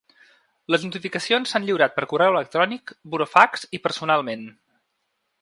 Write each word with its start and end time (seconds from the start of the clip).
Les 0.75 0.85
notificacions 0.85 1.53
s’han 1.55 1.67
lliurat 1.67 1.93
per 1.99 2.07
correu 2.15 2.39
electrònic, 2.39 2.95
burofax 3.17 3.69
i 3.79 3.83
personalment. 3.85 4.49